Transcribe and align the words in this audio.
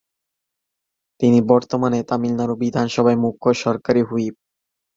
তিনি 1.19 1.39
বর্তমানে 1.47 1.99
তামিলনাড়ু 2.03 2.55
বিধানসভায় 2.55 3.17
মুখ্য 3.17 3.45
সরকারি 3.63 4.01
হুইপ। 4.01 4.35